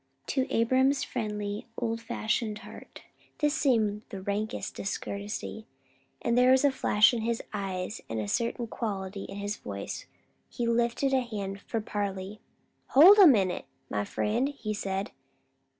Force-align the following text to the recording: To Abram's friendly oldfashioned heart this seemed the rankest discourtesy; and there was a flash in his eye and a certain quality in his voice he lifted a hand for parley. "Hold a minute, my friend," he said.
To 0.29 0.51
Abram's 0.51 1.03
friendly 1.03 1.67
oldfashioned 1.79 2.57
heart 2.65 3.03
this 3.37 3.53
seemed 3.53 4.01
the 4.09 4.23
rankest 4.23 4.73
discourtesy; 4.73 5.67
and 6.23 6.35
there 6.35 6.49
was 6.49 6.65
a 6.65 6.71
flash 6.71 7.13
in 7.13 7.21
his 7.21 7.39
eye 7.53 7.87
and 8.09 8.19
a 8.19 8.27
certain 8.27 8.65
quality 8.65 9.25
in 9.25 9.37
his 9.37 9.57
voice 9.57 10.07
he 10.49 10.65
lifted 10.65 11.13
a 11.13 11.21
hand 11.21 11.61
for 11.61 11.81
parley. 11.81 12.41
"Hold 12.87 13.19
a 13.19 13.27
minute, 13.27 13.65
my 13.91 14.03
friend," 14.03 14.49
he 14.49 14.73
said. 14.73 15.11